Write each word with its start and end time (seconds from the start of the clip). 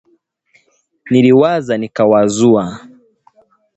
Niliwaza 1.11 1.73
Nikawazua 1.77 2.65